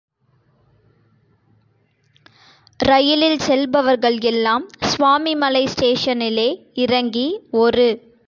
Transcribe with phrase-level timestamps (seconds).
[2.79, 6.49] ரயிலில் செல்பவர்கள் எல்லாம் சுவாமிமலை ஸ்டேஷனிலே
[6.73, 7.27] இறங்கி
[7.51, 7.87] ஒரு.